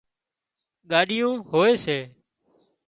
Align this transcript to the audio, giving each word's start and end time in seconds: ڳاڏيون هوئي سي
ڳاڏيون 0.89 1.35
هوئي 1.49 1.73
سي 1.83 1.97